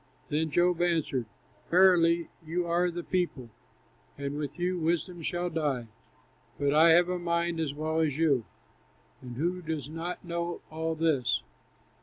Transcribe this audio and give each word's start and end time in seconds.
Then 0.29 0.49
Job 0.49 0.81
answered: 0.81 1.27
"Verily 1.69 2.31
you 2.43 2.65
are 2.65 2.89
the 2.89 3.03
people, 3.03 3.51
And 4.17 4.35
with 4.35 4.57
you 4.57 4.79
wisdom 4.79 5.21
shall 5.21 5.51
die! 5.51 5.89
But 6.59 6.73
I 6.73 6.89
have 6.89 7.07
a 7.07 7.19
mind 7.19 7.59
as 7.59 7.75
well 7.75 7.99
as 7.99 8.17
you, 8.17 8.43
And 9.21 9.37
who 9.37 9.61
does 9.61 9.89
not 9.89 10.25
know 10.25 10.61
all 10.71 10.95
this? 10.95 11.43